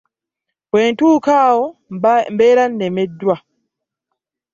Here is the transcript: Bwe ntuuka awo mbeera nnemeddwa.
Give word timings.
Bwe 0.69 0.83
ntuuka 0.91 1.31
awo 1.47 1.65
mbeera 2.33 2.63
nnemeddwa. 2.67 3.35